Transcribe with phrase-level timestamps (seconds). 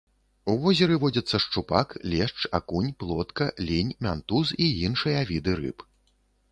[0.51, 5.89] У возеры водзяцца шчупак, лешч, акунь, плотка, лінь, мянтуз і іншыя віды рыб.